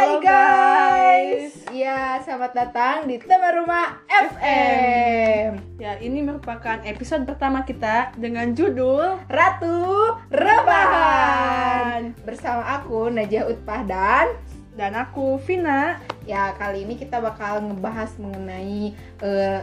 Hai 0.00 0.16
guys. 0.24 1.52
Ya, 1.68 2.16
selamat 2.24 2.56
datang 2.56 3.04
di 3.04 3.20
Teman 3.20 3.52
Rumah 3.52 4.00
FM. 4.08 5.60
Ya, 5.76 6.00
ini 6.00 6.24
merupakan 6.24 6.80
episode 6.88 7.28
pertama 7.28 7.68
kita 7.68 8.08
dengan 8.16 8.56
judul 8.56 9.20
Ratu 9.28 10.16
Rebahan. 10.32 12.16
Bersama 12.24 12.80
aku 12.80 13.12
Najah 13.12 13.52
Utpah 13.52 13.84
dan 13.84 14.40
dan 14.72 14.96
aku 14.96 15.36
Vina. 15.44 16.00
ya 16.24 16.56
kali 16.56 16.88
ini 16.88 16.96
kita 16.96 17.20
bakal 17.20 17.60
ngebahas 17.60 18.16
mengenai 18.16 18.96
eh, 19.20 19.60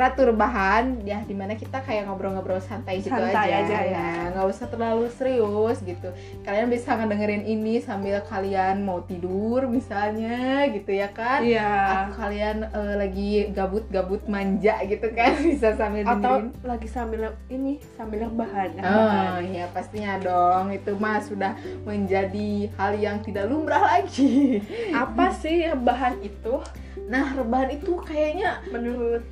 Ratu 0.00 0.32
Rebahan 0.32 1.04
ya 1.04 1.20
di 1.28 1.36
mana 1.36 1.52
kita 1.52 1.84
kayak 1.84 2.08
ngobrol-ngobrol 2.08 2.56
santai 2.58 3.04
gitu 3.04 3.12
Santai 3.12 3.52
aja, 3.52 3.68
aja, 3.68 3.78
ya. 3.84 4.00
Nah, 4.00 4.22
nggak 4.32 4.46
usah 4.48 4.66
terlalu 4.72 5.06
serius 5.12 5.78
gitu 5.84 6.08
kalian 6.40 6.72
bisa 6.72 6.96
ngedengerin 6.96 7.44
ini 7.44 7.84
sambil 7.84 8.24
kalian 8.24 8.80
mau 8.80 9.04
tidur 9.04 9.68
misalnya 9.68 10.64
gitu 10.72 10.90
ya 10.96 11.12
kan 11.12 11.44
Iya. 11.44 11.68
atau 11.68 12.16
kalian 12.16 12.56
eh, 12.64 12.94
lagi 12.96 13.30
gabut-gabut 13.52 14.24
manja 14.24 14.80
gitu 14.88 15.12
kan 15.12 15.36
bisa 15.46 15.76
sambil 15.76 16.08
Atau 16.08 16.16
dengerin 16.48 16.48
lagi 16.64 16.88
sambil 16.88 17.20
ini 17.52 17.82
sambil 17.94 18.24
rebahan. 18.30 18.70
Oh 18.80 19.36
ya 19.44 19.66
pastinya 19.74 20.16
dong 20.16 20.72
itu 20.72 20.96
mah 20.96 21.20
sudah 21.20 21.52
menjadi 21.84 22.70
hal 22.78 22.96
yang 22.96 23.20
tidak 23.20 23.50
lumrah 23.50 23.98
lagi. 23.98 24.62
Apa 24.94 25.34
sih 25.36 25.66
rebahan 25.68 26.16
itu 26.24 26.62
Nah 27.10 27.34
rebahan 27.34 27.74
itu 27.74 27.98
kayaknya 28.06 28.62
menurut 28.70 29.22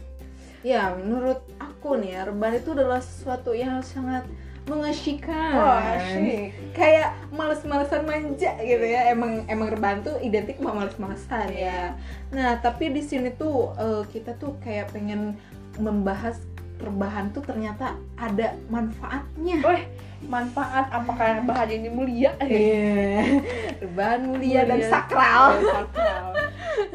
ya 0.66 0.94
menurut 0.98 1.40
aku 1.58 1.98
nih 2.00 2.18
ya 2.18 2.20
rebahan 2.28 2.58
itu 2.58 2.70
adalah 2.74 3.00
sesuatu 3.02 3.54
yang 3.54 3.80
sangat 3.82 4.26
mengasyikan. 4.68 5.56
Oh, 5.56 5.80
asyik. 5.80 6.52
Kayak 6.76 7.16
males-malesan 7.32 8.04
manja 8.04 8.52
gitu 8.60 8.84
ya. 8.84 9.08
Emang 9.08 9.48
emang 9.48 9.72
rebahan 9.72 10.05
tuh 10.05 10.20
identik 10.20 10.60
sama 10.60 10.84
males-malesan 10.84 11.48
ya. 11.56 11.96
Nah 12.30 12.60
tapi 12.60 12.92
di 12.92 13.00
sini 13.00 13.33
tuh 13.33 13.72
eh, 13.80 14.05
kita 14.12 14.36
tuh 14.36 14.60
kayak 14.60 14.92
pengen 14.92 15.41
membahas 15.80 16.36
rebahan 16.78 17.33
tuh 17.34 17.42
ternyata 17.42 17.98
ada 18.14 18.55
manfaatnya. 18.70 19.58
Weh, 19.66 19.83
manfaat 20.30 20.86
apakah 20.94 21.42
rebahan 21.42 21.70
ini 21.74 21.88
mulia? 21.90 22.36
Iya, 22.38 23.42
rebahan 23.83 24.20
mulia 24.30 24.61
dan 24.62 24.78
Mulia. 24.78 24.90
sakral. 24.90 25.44
Dan 25.58 25.64
sakral. 25.74 26.27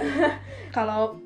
Kalau 0.76 1.23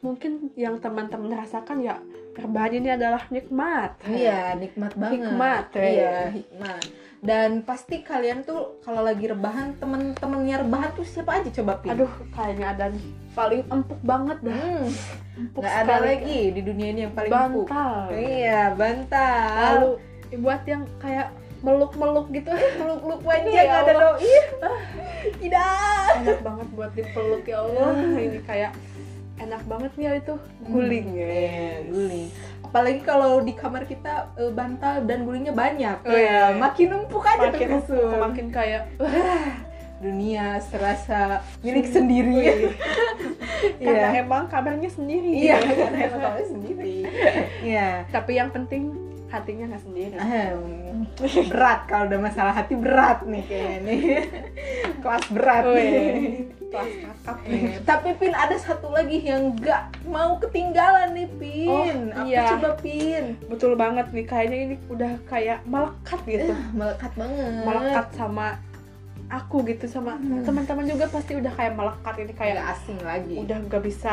mungkin 0.00 0.48
yang 0.56 0.80
teman-teman 0.80 1.28
rasakan 1.36 1.80
ya 1.80 2.00
rebahan 2.32 2.72
ini 2.74 2.88
adalah 2.88 3.20
nikmat. 3.28 4.00
Iya, 4.02 4.56
nikmat 4.56 4.96
banget. 4.96 5.12
Hikmat, 5.20 5.64
ya. 5.76 5.84
Iya, 5.84 6.14
hikmat. 6.32 6.82
Dan 7.20 7.50
pasti 7.68 8.00
kalian 8.00 8.48
tuh 8.48 8.80
kalau 8.80 9.04
lagi 9.04 9.28
rebahan, 9.28 9.76
temen-temennya 9.76 10.64
rebahan 10.64 10.88
tuh 10.96 11.04
siapa 11.04 11.36
aja 11.36 11.52
coba 11.52 11.76
pilih? 11.76 11.92
Aduh, 12.00 12.12
kayaknya 12.32 12.66
ada 12.72 12.84
nih 12.88 13.04
paling 13.30 13.62
empuk 13.68 14.00
banget 14.00 14.38
dah. 14.40 14.56
Hmm, 14.56 14.88
Empuk 15.36 15.60
nggak 15.60 15.76
ada 15.84 15.96
lagi 16.00 16.40
di 16.48 16.60
dunia 16.64 16.88
ini 16.90 17.00
yang 17.04 17.12
paling 17.12 17.28
empuk. 17.30 17.68
bantal. 17.68 18.08
Iya, 18.16 18.62
bantal. 18.72 19.52
Lalu 19.60 19.90
buat 20.40 20.62
yang 20.64 20.82
kayak 20.96 21.28
meluk-meluk 21.60 22.26
gitu 22.32 22.48
peluk-peluk 22.80 23.20
wajah 23.20 23.52
Ya 23.52 23.62
nggak 23.68 23.80
ada 23.84 23.92
doi. 24.00 24.34
Tidak. 25.44 26.08
enak 26.24 26.40
banget 26.40 26.68
buat 26.72 26.92
dipeluk 26.96 27.44
ya 27.44 27.60
Allah 27.60 27.92
ini 28.16 28.40
kayak 28.40 28.72
enak 29.40 29.62
banget 29.64 29.92
nih 29.94 30.04
ya 30.04 30.12
itu 30.14 30.34
guling 30.62 31.06
ya 31.10 31.26
Iya, 31.26 31.72
guling. 31.86 32.26
Apalagi 32.62 33.00
kalau 33.00 33.40
di 33.40 33.52
kamar 33.52 33.82
kita 33.82 34.30
eh, 34.36 34.52
bantal 34.52 35.02
dan 35.02 35.24
gulingnya 35.24 35.50
banyak. 35.50 35.96
Oh, 36.02 36.12
iya. 36.12 36.54
makin 36.54 36.94
empuk 36.94 37.24
aja 37.24 37.48
makin 37.48 37.68
kasur. 37.74 38.14
makin 38.20 38.46
kayak 38.48 38.82
dunia 39.98 40.56
serasa 40.62 41.40
milik 41.60 41.84
sendiri. 41.84 42.32
Wih, 42.32 42.72
karena 43.82 44.08
Iya. 44.10 44.22
emang 44.22 44.44
kabarnya 44.46 44.88
sendiri 44.88 45.28
Iya, 45.28 45.56
karena 45.80 45.98
emang 46.06 46.20
kamu 46.22 46.42
sendiri. 46.46 46.96
Iya. 47.60 47.88
tapi 48.08 48.32
yang 48.34 48.48
penting 48.48 48.92
hatinya 49.30 49.70
nggak 49.70 49.84
sendiri 49.86 50.14
berat 51.54 51.86
kalau 51.86 52.10
udah 52.10 52.18
masalah 52.20 52.50
hati 52.50 52.74
berat 52.74 53.22
nih 53.22 53.44
kayaknya 53.46 53.78
nih. 53.84 54.00
Kelas 54.98 55.24
berat 55.30 55.64
nih. 55.70 55.90
Kelas 56.70 56.92
kakap 57.00 57.38
nih 57.44 57.62
Tapi 57.82 58.08
Pin 58.14 58.30
ada 58.32 58.56
satu 58.56 58.88
lagi 58.88 59.18
yang 59.20 59.54
nggak 59.54 59.82
mau 60.06 60.38
ketinggalan 60.38 61.12
nih 61.12 61.28
Pin. 61.32 61.68
Oh, 61.68 61.84
Apa 62.16 62.24
iya. 62.24 62.46
coba 62.52 62.70
Pin? 62.76 63.24
betul 63.44 63.74
banget 63.74 64.06
nih 64.08 64.24
kayaknya 64.24 64.58
ini 64.64 64.76
udah 64.86 65.12
kayak 65.24 65.58
melekat 65.64 66.20
gitu 66.24 66.54
Melekat 66.72 67.12
banget. 67.12 67.62
melekat 67.62 68.06
sama 68.12 68.46
aku 69.28 69.62
gitu 69.64 69.86
sama 69.86 70.14
Hmm. 70.14 70.42
teman-teman 70.42 70.82
juga 70.84 71.06
pasti 71.06 71.34
udah 71.34 71.52
kayak 71.52 71.74
melekat 71.74 72.14
ini 72.18 72.32
kayak 72.32 72.54
Kayak 72.56 72.66
asing 72.72 72.98
lagi. 73.00 73.34
udah 73.36 73.56
nggak 73.60 73.82
bisa 73.84 74.12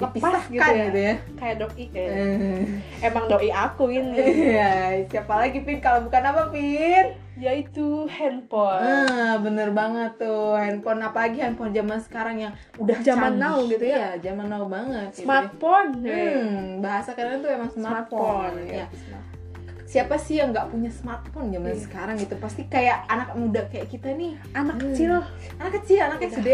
lepas 0.00 0.42
gitu 0.46 0.56
ya, 0.58 0.84
gitu 0.86 1.00
ya. 1.02 1.14
kayak 1.36 1.56
doi 1.58 1.84
kayak 1.86 2.10
Eh. 2.10 2.62
emang 3.02 3.24
doi 3.26 3.48
aku 3.48 3.84
ini 3.88 4.16
Iya, 4.48 4.72
siapa 5.06 5.34
lagi 5.36 5.60
Pin 5.60 5.78
kalau 5.78 6.02
bukan 6.02 6.22
apa 6.24 6.42
Pin? 6.48 7.06
yaitu 7.36 8.04
handphone 8.06 8.80
Ah, 8.80 9.36
bener 9.36 9.70
banget 9.70 10.12
tuh 10.16 10.52
handphone 10.52 11.00
apalagi 11.00 11.38
handphone 11.38 11.70
zaman 11.70 11.96
sekarang 11.98 12.36
yang 12.38 12.52
udah 12.76 12.96
Zaman 12.98 13.32
canggih. 13.34 13.40
now 13.42 13.56
gitu 13.66 13.84
ya. 13.86 13.96
Iya, 13.96 14.08
zaman 14.22 14.46
now 14.46 14.64
banget. 14.66 15.08
gitu 15.08 15.16
ya. 15.16 15.24
smartphone 15.24 15.90
Hmm, 16.00 16.60
bahasa 16.78 17.10
kalian 17.10 17.40
tuh 17.40 17.50
emang 17.50 17.70
smartphone. 17.70 18.56
ya. 18.62 18.84
Ya. 18.84 18.86
Siapa 19.82 20.14
sih 20.16 20.36
yang 20.36 20.52
nggak 20.52 20.68
punya 20.68 20.86
smartphone 20.88 21.48
zaman 21.48 21.72
Iya. 21.72 21.80
sekarang 21.80 22.14
gitu? 22.14 22.36
Pasti 22.36 22.62
kayak 22.64 23.04
anak 23.06 23.32
muda 23.32 23.64
kayak 23.66 23.88
kita 23.88 24.12
nih. 24.12 24.36
anak 24.52 24.76
Hmm. 24.76 24.82
kecil 24.86 25.12
Anak 25.56 25.72
kecil, 25.76 25.98
anak. 25.98 26.18
SD. 26.22 26.48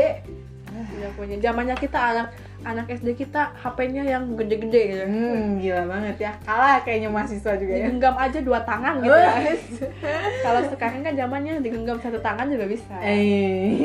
Udah 0.76 1.10
punya 1.12 1.36
zamannya 1.38 1.72
kita 1.74 1.98
anak 1.98 2.28
anak 2.62 2.86
SD 2.90 3.14
kita 3.16 3.54
HP-nya 3.54 4.02
yang 4.02 4.34
gede-gede 4.34 4.80
gitu 4.88 5.04
Hmm, 5.06 5.56
gila 5.56 5.82
banget 5.86 6.16
ya. 6.18 6.32
Kalah 6.42 6.82
kayaknya 6.82 7.08
mahasiswa 7.08 7.52
juga 7.54 7.72
ya. 7.72 7.86
digenggam 7.86 8.16
aja 8.16 8.38
dua 8.40 8.58
tangan 8.60 8.94
gitu 8.98 9.14
ya. 9.14 9.32
Kalau 10.44 10.60
sekarang 10.66 11.00
kan 11.00 11.14
zamannya 11.14 11.52
digenggam 11.60 11.96
satu 11.96 12.18
tangan 12.18 12.46
juga 12.46 12.66
bisa 12.66 12.96
Eh, 12.98 13.18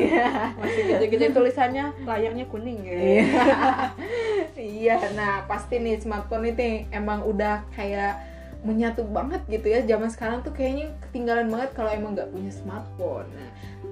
iya. 0.01 0.49
masih 0.55 0.81
gede-gede 0.89 1.29
tulisannya 1.29 1.85
layarnya 2.01 2.45
kuning 2.45 2.79
ya 2.81 2.93
Iya. 2.93 3.23
Iya, 4.53 4.95
nah 5.13 5.45
pasti 5.45 5.77
nih 5.77 5.97
smartphone 5.97 6.45
itu 6.47 6.61
emang 6.89 7.21
udah 7.23 7.65
kayak 7.71 8.30
menyatu 8.61 9.01
banget 9.05 9.41
gitu 9.47 9.67
ya. 9.67 9.79
Zaman 9.83 10.09
sekarang 10.09 10.39
tuh 10.41 10.51
kayaknya 10.51 10.93
ketinggalan 11.01 11.47
banget 11.47 11.69
kalau 11.73 11.89
emang 11.89 12.13
nggak 12.13 12.29
punya 12.29 12.49
smartphone. 12.49 13.27
Nah, 13.31 13.49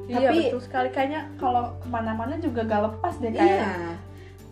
iya 0.08 0.30
Tapi- 0.30 0.50
betul 0.50 0.62
sekali 0.62 0.90
kayaknya 0.90 1.22
kalau 1.36 1.78
ke 1.78 1.88
mana-mana 1.88 2.38
juga 2.38 2.62
gak 2.64 2.82
lepas 2.88 3.14
deh 3.18 3.30
kayak 3.30 3.46
iya. 3.62 3.74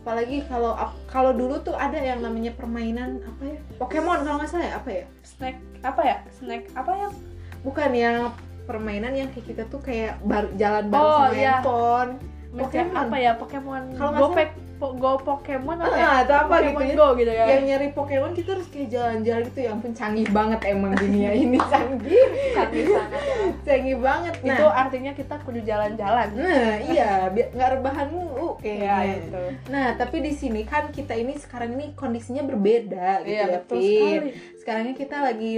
Apalagi 0.01 0.39
kalau 0.47 0.71
kalau 1.05 1.35
dulu 1.35 1.59
tuh 1.59 1.75
ada 1.75 1.99
yang 1.99 2.23
namanya 2.23 2.55
permainan 2.55 3.19
apa 3.21 3.43
ya? 3.43 3.57
Pokemon 3.75 4.23
kalau 4.23 4.39
nggak 4.39 4.47
salah 4.47 4.63
ya 4.63 4.73
apa 4.75 4.89
ya? 4.93 5.05
snack 5.21 5.55
apa 5.83 6.01
ya 6.01 6.17
snack 6.31 6.63
apa 6.73 6.91
yang 6.95 7.13
Bukan 7.57 7.91
yang 7.91 8.31
permainan 8.63 9.11
yang 9.11 9.27
kayak 9.27 9.45
kita 9.49 9.63
tuh 9.67 9.81
kayak 9.81 10.15
bar- 10.23 10.47
jalan 10.55 10.87
bareng 10.87 11.03
Oh, 11.03 11.19
sama 11.19 11.35
iya. 11.35 11.51
handphone. 11.59 12.11
Pokemon. 12.47 13.05
Apa 13.05 13.17
ya 13.17 13.31
Pokemon 13.35 13.81
Kalau 13.93 14.09
nggak 14.13 14.23
Po- 14.77 14.93
Go 14.93 15.17
Pokemon 15.17 15.77
ya 15.77 15.89
Ah, 15.89 16.15
atau 16.21 16.35
apa 16.39 16.55
Pokemon 16.55 16.69
gitu 16.79 16.83
ya. 16.83 16.95
Go 16.95 17.07
gitu 17.13 17.31
ya 17.31 17.43
Yang 17.47 17.61
nyari 17.65 17.87
Pokemon 17.91 18.31
kita 18.31 18.49
harus 18.51 18.67
kayak 18.67 18.89
jalan-jalan 18.89 19.41
gitu 19.43 19.59
ya 19.59 19.69
ampun 19.69 19.91
canggih 19.91 20.27
banget 20.29 20.59
emang 20.65 20.93
dunia 20.93 21.29
ini 21.43 21.57
canggih. 21.63 22.23
canggih 22.51 22.85
sangat 22.87 23.21
ya. 23.21 23.35
canggih 23.63 23.97
banget 23.97 24.33
nah 24.39 24.53
itu 24.53 24.65
artinya 24.67 25.11
kita 25.11 25.35
kudu 25.39 25.59
jalan-jalan 25.61 26.27
nah 26.33 26.73
iya 26.79 27.11
biar 27.27 27.47
nggak 27.49 27.69
rebahan 27.75 28.07
mulu 28.07 28.55
kayaknya 28.55 28.95
Iya 28.99 29.13
itu 29.19 29.41
nah 29.67 29.87
tapi 29.93 30.17
di 30.19 30.31
sini 30.31 30.61
kan 30.63 30.89
kita 30.89 31.13
ini 31.13 31.33
sekarang 31.35 31.73
ini 31.73 31.93
kondisinya 31.93 32.41
berbeda 32.41 33.21
gitu 33.21 33.29
iya 33.29 33.43
ya 33.43 33.55
betul 33.57 33.77
Pin. 33.77 33.89
sekali 33.89 34.29
sekarang 34.57 34.83
ini 34.83 34.95
kita 34.95 35.17
lagi 35.21 35.51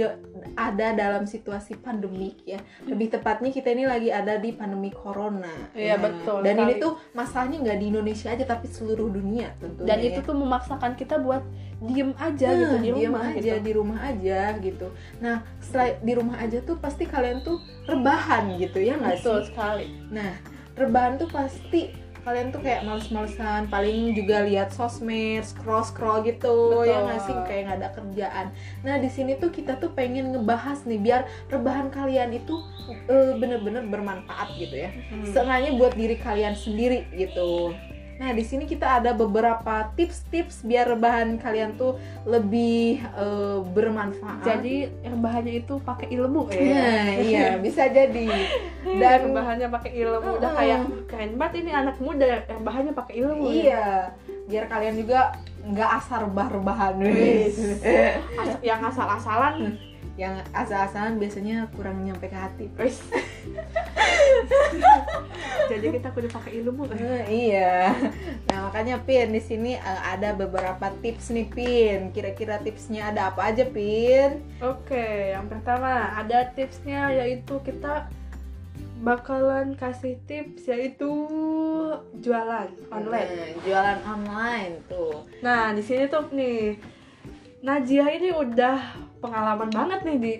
ada 0.52 0.88
dalam 0.92 1.24
situasi 1.24 1.76
pandemik 1.76 2.40
ya 2.44 2.56
lebih 2.84 3.10
tepatnya 3.10 3.50
kita 3.50 3.68
ini 3.68 3.84
lagi 3.84 4.08
ada 4.08 4.36
di 4.36 4.50
pandemi 4.50 4.90
corona 4.90 5.50
Iya, 5.72 5.90
Nah, 5.92 5.98
betul 6.00 6.38
dan 6.40 6.54
ini 6.58 6.72
sekali. 6.72 6.82
tuh 6.82 6.92
masalahnya 7.12 7.58
nggak 7.60 7.78
di 7.78 7.86
Indonesia 7.88 8.28
aja 8.28 8.44
tapi 8.44 8.66
seluruh 8.66 9.09
dunia 9.10 9.52
tentunya 9.58 9.86
dan 9.86 9.98
ya. 9.98 10.06
itu 10.14 10.20
tuh 10.22 10.34
memaksakan 10.34 10.92
kita 10.94 11.18
buat 11.18 11.42
diem 11.80 12.12
aja 12.16 12.48
Nah, 12.48 12.58
gitu 12.60 12.76
di 12.76 12.90
diem 12.92 13.08
rumah 13.10 13.24
aja 13.24 13.40
gitu. 13.40 13.64
di 13.64 13.72
rumah 13.72 14.00
aja 14.04 14.40
gitu 14.58 14.86
nah 15.18 15.36
setelah 15.58 15.88
di 15.98 16.12
rumah 16.12 16.36
aja 16.38 16.58
tuh 16.60 16.76
pasti 16.76 17.04
kalian 17.04 17.38
tuh 17.40 17.56
rebahan 17.84 18.56
gitu 18.56 18.78
ya 18.78 18.94
nggak 18.96 19.16
sih 19.18 19.26
betul 19.26 19.38
sekali 19.44 19.86
Nah, 20.10 20.32
rebahan 20.74 21.16
tuh 21.16 21.28
pasti 21.28 21.90
kalian 22.20 22.52
tuh 22.52 22.60
kayak 22.60 22.84
males-malesan, 22.84 23.72
paling 23.72 24.12
juga 24.12 24.44
lihat 24.44 24.76
sosmed, 24.76 25.40
scroll-scroll 25.40 26.20
gitu, 26.28 26.52
Betul. 26.76 26.92
ya 26.92 26.98
nggak 27.00 27.20
sih 27.24 27.36
kayak 27.48 27.62
nggak 27.64 27.78
ada 27.80 27.90
kerjaan. 27.96 28.46
Nah, 28.84 29.00
di 29.00 29.08
sini 29.08 29.40
tuh 29.40 29.48
kita 29.48 29.80
tuh 29.80 29.88
pengen 29.96 30.36
ngebahas 30.36 30.84
nih 30.84 31.00
biar 31.00 31.24
rebahan 31.48 31.88
kalian 31.88 32.36
itu 32.36 32.60
eh, 33.08 33.32
bener-bener 33.40 33.88
bermanfaat 33.88 34.52
gitu 34.60 34.84
ya. 34.84 34.92
Hmm. 35.08 35.24
Setengahnya 35.24 35.80
buat 35.80 35.96
diri 35.96 36.20
kalian 36.20 36.52
sendiri 36.52 37.08
gitu. 37.16 37.72
Nah, 38.20 38.36
di 38.36 38.44
sini 38.44 38.68
kita 38.68 39.00
ada 39.00 39.16
beberapa 39.16 39.88
tips-tips 39.96 40.60
biar 40.68 40.92
rebahan 40.92 41.40
kalian 41.40 41.72
tuh 41.80 41.96
lebih 42.28 43.00
eh, 43.00 43.58
bermanfaat. 43.64 44.44
Jadi 44.44 44.92
rebahannya 45.00 45.64
itu 45.64 45.80
pakai 45.80 46.12
ilmu 46.12 46.52
ya. 46.52 46.60
Nah, 46.60 47.08
iya, 47.16 47.46
bisa 47.56 47.88
jadi. 47.88 48.28
Dan 49.00 49.32
rebahannya 49.32 49.72
pakai 49.72 49.92
ilmu 50.04 50.36
udah 50.36 50.52
kayak 50.52 50.80
keren 51.08 51.40
banget 51.40 51.64
ini 51.64 51.72
anak 51.72 51.96
muda 51.96 52.44
rebahannya 52.44 52.92
pakai 52.92 53.24
ilmu. 53.24 53.48
ya. 53.48 53.56
iya, 53.56 53.86
biar 54.52 54.68
kalian 54.68 55.00
juga 55.00 55.32
nggak 55.64 55.90
asal 56.04 56.28
rebah-rebahan. 56.28 57.00
Yang 58.68 58.80
asal-asalan 58.92 59.80
Yang 60.20 60.44
asal-asalan 60.52 61.16
biasanya 61.16 61.72
kurang 61.72 62.04
nyampe 62.04 62.28
ke 62.28 62.36
hati. 62.36 62.68
Jadi 65.80 65.96
kita 65.96 66.08
kudu 66.12 66.28
pakai 66.28 66.52
ilmu. 66.60 66.84
Eh, 66.92 67.24
iya. 67.48 67.96
Nah, 68.52 68.68
makanya 68.68 69.00
Pin 69.00 69.32
di 69.32 69.40
sini 69.40 69.80
eh, 69.80 70.02
ada 70.04 70.36
beberapa 70.36 70.92
tips 71.00 71.32
nih 71.32 71.48
Pin. 71.48 72.00
Kira-kira 72.12 72.60
tipsnya 72.60 73.08
ada 73.08 73.32
apa 73.32 73.48
aja 73.48 73.64
Pin? 73.64 74.44
Oke, 74.60 75.32
yang 75.32 75.48
pertama 75.48 76.12
ada 76.20 76.52
tipsnya 76.52 77.08
yaitu 77.16 77.56
kita 77.64 78.12
bakalan 79.00 79.72
kasih 79.80 80.20
tips 80.28 80.68
yaitu 80.68 81.08
jualan 82.20 82.68
online. 82.92 83.28
Nah, 83.32 83.50
jualan 83.64 84.00
online 84.04 84.74
tuh. 84.92 85.24
Nah, 85.40 85.72
di 85.72 85.80
sini 85.80 86.04
tuh 86.12 86.28
nih 86.28 86.76
Najia 87.60 88.08
ini 88.16 88.32
udah 88.32 89.08
pengalaman 89.20 89.68
banget 89.68 90.00
nih 90.02 90.16
di 90.16 90.32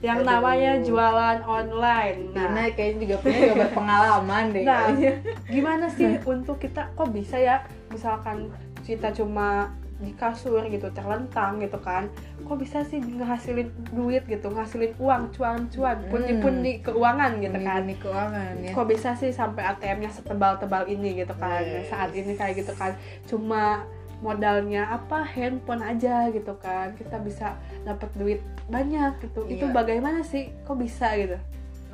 yang 0.00 0.22
Aduh. 0.22 0.30
namanya 0.32 0.72
jualan 0.78 1.38
online. 1.42 2.30
Nah, 2.30 2.46
Karena 2.46 2.62
kayaknya 2.70 2.98
juga 3.02 3.16
punya 3.18 3.38
juga 3.40 3.54
berpengalaman 3.60 4.44
deh 4.48 4.62
Nah. 4.62 4.78
kayaknya. 4.86 5.12
gimana 5.48 5.86
sih 5.88 6.06
untuk 6.24 6.56
kita 6.56 6.90
kok 6.92 7.10
bisa 7.10 7.36
ya 7.36 7.56
misalkan 7.88 8.48
kita 8.80 9.10
cuma 9.10 9.74
di 9.98 10.14
kasur 10.14 10.62
gitu 10.64 10.86
terlentang 10.88 11.58
gitu 11.58 11.74
kan 11.76 12.06
kok 12.38 12.54
bisa 12.54 12.80
sih 12.80 13.02
ngehasilin 13.02 13.66
duit 13.90 14.22
gitu 14.24 14.46
ngasilin 14.46 14.94
uang 14.96 15.34
cuan-cuan 15.34 15.98
Hmm. 15.98 16.08
pundi-pundi 16.08 16.78
keuangan 16.78 17.42
gitu 17.42 17.58
kan 17.58 17.82
Ini 17.82 17.94
keuangan 17.98 18.52
ya. 18.62 18.70
kok 18.70 18.86
bisa 18.86 19.10
sih 19.12 19.28
sampai 19.28 19.66
ATM-nya 19.66 20.06
setebal-tebal 20.08 20.86
ini 20.86 21.18
gitu 21.18 21.34
kan 21.34 21.58
Yes. 21.60 21.90
saat 21.90 22.14
ini 22.14 22.32
kayak 22.32 22.54
gitu 22.56 22.72
kan 22.72 22.94
cuma 23.26 23.82
modalnya 24.18 24.90
apa 24.90 25.22
handphone 25.22 25.82
aja 25.82 26.30
gitu 26.30 26.54
kan. 26.58 26.94
Kita 26.98 27.18
bisa 27.22 27.54
dapat 27.86 28.10
duit 28.18 28.40
banyak 28.66 29.18
gitu. 29.22 29.46
Itu 29.46 29.66
Iya. 29.70 29.74
bagaimana 29.74 30.20
sih? 30.26 30.50
Kok 30.66 30.76
bisa 30.78 31.14
gitu? 31.14 31.38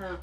Nah, 0.00 0.17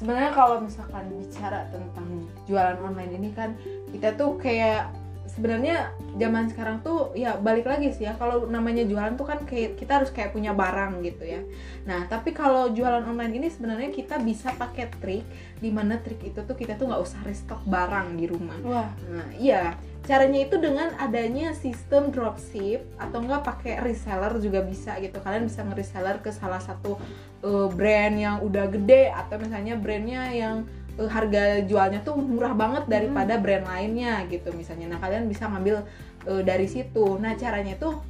sebenarnya 0.00 0.32
kalau 0.32 0.56
misalkan 0.64 1.04
bicara 1.12 1.68
tentang 1.68 2.26
jualan 2.48 2.78
online 2.80 3.12
ini 3.20 3.30
kan 3.36 3.52
kita 3.92 4.16
tuh 4.16 4.40
kayak 4.40 4.88
sebenarnya 5.30 5.94
zaman 6.18 6.50
sekarang 6.50 6.82
tuh 6.82 7.14
ya 7.14 7.38
balik 7.38 7.64
lagi 7.70 7.94
sih 7.94 8.04
ya 8.04 8.18
kalau 8.18 8.50
namanya 8.50 8.82
jualan 8.82 9.14
tuh 9.14 9.26
kan 9.26 9.42
kayak 9.46 9.78
kita 9.78 10.02
harus 10.02 10.10
kayak 10.10 10.34
punya 10.34 10.50
barang 10.50 11.00
gitu 11.06 11.22
ya. 11.24 11.40
Nah 11.86 12.04
tapi 12.10 12.34
kalau 12.34 12.74
jualan 12.74 13.06
online 13.06 13.38
ini 13.38 13.48
sebenarnya 13.48 13.94
kita 13.94 14.18
bisa 14.18 14.50
pakai 14.58 14.90
trik 14.98 15.24
di 15.62 15.70
mana 15.70 16.00
trik 16.02 16.20
itu 16.24 16.40
tuh 16.42 16.56
kita 16.58 16.74
tuh 16.74 16.90
nggak 16.90 17.02
usah 17.02 17.20
restock 17.22 17.62
barang 17.64 18.18
di 18.18 18.24
rumah. 18.26 18.58
wah 18.66 18.90
Nah, 19.10 19.28
iya. 19.36 19.74
Caranya 20.00 20.48
itu 20.48 20.56
dengan 20.56 20.96
adanya 20.96 21.52
sistem 21.52 22.08
dropship 22.08 22.82
atau 22.96 23.20
enggak 23.20 23.44
pakai 23.44 23.84
reseller 23.84 24.32
juga 24.40 24.64
bisa 24.64 24.96
gitu. 24.96 25.20
Kalian 25.20 25.44
bisa 25.44 25.60
nge-reseller 25.60 26.24
ke 26.24 26.32
salah 26.32 26.58
satu 26.58 26.96
eh, 27.44 27.68
brand 27.68 28.16
yang 28.16 28.36
udah 28.40 28.66
gede 28.72 29.12
atau 29.12 29.36
misalnya 29.36 29.76
brandnya 29.76 30.32
yang 30.32 30.64
harga 30.98 31.62
jualnya 31.64 32.00
tuh 32.02 32.18
murah 32.18 32.52
banget 32.52 32.84
daripada 32.90 33.38
brand 33.38 33.66
lainnya 33.66 34.24
gitu 34.26 34.50
misalnya. 34.56 34.96
Nah, 34.96 34.98
kalian 34.98 35.28
bisa 35.30 35.46
ngambil 35.46 35.86
eh, 36.26 36.42
dari 36.42 36.66
situ. 36.66 37.16
Nah, 37.20 37.36
caranya 37.38 37.76
tuh 37.78 38.00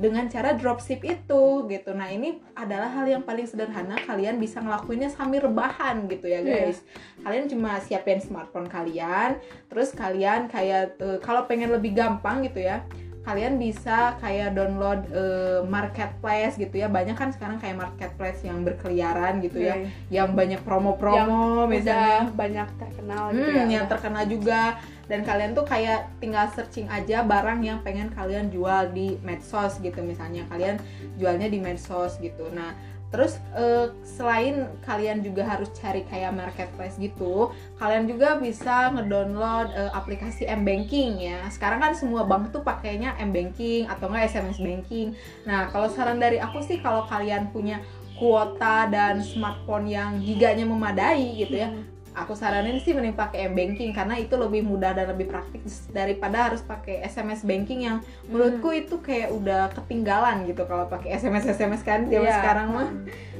dengan 0.00 0.24
cara 0.32 0.56
dropship 0.56 1.04
itu 1.04 1.68
gitu. 1.68 1.90
Nah, 1.92 2.08
ini 2.08 2.40
adalah 2.56 2.88
hal 2.88 3.04
yang 3.04 3.22
paling 3.22 3.44
sederhana 3.44 4.00
kalian 4.08 4.40
bisa 4.40 4.58
ngelakuinnya 4.64 5.12
sambil 5.12 5.44
rebahan 5.44 6.08
gitu 6.08 6.24
ya, 6.24 6.40
Iya. 6.40 6.72
guys. 6.72 6.80
Kalian 7.20 7.46
cuma 7.52 7.76
siapin 7.84 8.20
smartphone 8.22 8.64
kalian, 8.70 9.36
terus 9.68 9.92
kalian 9.92 10.48
kayak 10.48 10.96
eh, 10.96 11.18
kalau 11.20 11.44
pengen 11.44 11.68
lebih 11.74 11.92
gampang 11.92 12.40
gitu 12.48 12.64
ya. 12.64 12.80
Kalian 13.20 13.56
bisa 13.56 14.16
kayak 14.16 14.52
download 14.52 15.04
eh, 15.10 15.60
marketplace 15.62 16.56
gitu 16.56 16.72
ya. 16.74 16.88
Banyak 16.88 17.14
kan 17.14 17.28
sekarang 17.28 17.56
kayak 17.56 17.76
marketplace 17.76 18.40
yang 18.40 18.62
berkeliaran 18.62 19.38
gitu 19.40 19.60
ya, 19.60 19.76
yang 20.08 20.32
banyak 20.32 20.60
promo-promo 20.60 21.64
misalnya. 21.66 22.32
banyak 22.32 22.68
terkenal 22.76 23.24
gitu 23.30 23.44
Hmm, 23.46 23.58
ya. 23.60 23.64
yang 23.70 23.86
terkena 23.86 24.22
juga. 24.24 24.62
Dan 25.04 25.20
kalian 25.20 25.52
tuh 25.52 25.64
kayak 25.64 26.06
tinggal 26.16 26.46
searching 26.48 26.86
aja 26.86 27.20
barang 27.22 27.60
yang 27.60 27.82
pengen 27.82 28.08
kalian 28.08 28.46
jual 28.46 28.88
di 28.90 29.18
medsos 29.20 29.76
gitu 29.78 30.00
misalnya. 30.00 30.46
Kalian 30.46 30.78
jualnya 31.16 31.46
di 31.46 31.58
medsos 31.58 32.16
gitu. 32.16 32.46
Nah 32.50 32.72
terus 33.10 33.42
eh, 33.58 33.90
selain 34.06 34.70
kalian 34.86 35.20
juga 35.26 35.42
harus 35.42 35.66
cari 35.74 36.06
kayak 36.06 36.30
marketplace 36.30 36.94
gitu 36.94 37.50
kalian 37.76 38.06
juga 38.06 38.38
bisa 38.38 38.94
ngedownload 38.94 39.74
eh, 39.74 39.90
aplikasi 39.90 40.46
m 40.46 40.62
banking 40.62 41.18
ya. 41.18 41.42
Sekarang 41.50 41.82
kan 41.82 41.92
semua 41.92 42.22
bank 42.22 42.54
tuh 42.54 42.62
pakainya 42.62 43.18
m 43.18 43.34
banking 43.34 43.90
atau 43.90 44.06
enggak 44.08 44.30
sms 44.30 44.62
banking. 44.62 45.18
Nah 45.42 45.68
kalau 45.74 45.90
saran 45.90 46.22
dari 46.22 46.38
aku 46.38 46.62
sih 46.62 46.78
kalau 46.78 47.04
kalian 47.10 47.50
punya 47.50 47.82
kuota 48.20 48.84
dan 48.92 49.24
smartphone 49.24 49.88
yang 49.88 50.20
giganya 50.20 50.68
memadai 50.68 51.40
gitu 51.40 51.56
ya 51.56 51.72
aku 52.12 52.32
saranin 52.32 52.76
sih 52.76 52.90
mending 52.90 53.14
pakai 53.14 53.46
m 53.46 53.54
banking 53.54 53.90
karena 53.90 54.14
itu 54.14 54.34
lebih 54.34 54.60
mudah 54.60 54.90
dan 54.90 55.06
lebih 55.08 55.26
praktis 55.26 55.86
daripada 55.88 56.46
harus 56.46 56.58
pakai 56.60 57.00
sms 57.04 57.42
banking 57.42 57.80
yang 57.82 57.96
menurutku 58.26 58.70
itu 58.72 58.98
kayak 58.98 59.30
udah 59.30 59.70
ketinggalan 59.72 60.42
gitu 60.44 60.64
kalau 60.64 60.84
pakai 60.84 61.14
sms 61.14 61.46
sms 61.52 61.80
kan 61.80 62.00
zaman 62.04 62.26
Iya. 62.26 62.36
sekarang 62.36 62.68
mah. 62.68 62.88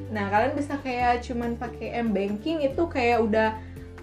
Nah 0.09 0.27
kalian 0.27 0.55
bisa 0.55 0.79
kayak 0.79 1.21
cuman 1.21 1.55
pakai 1.55 1.99
m 1.99 2.11
banking 2.11 2.63
itu 2.63 2.83
kayak 2.87 3.19
udah 3.21 3.49